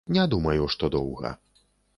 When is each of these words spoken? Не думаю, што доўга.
Не 0.15 0.23
думаю, 0.33 0.63
што 0.75 0.91
доўга. 0.97 1.35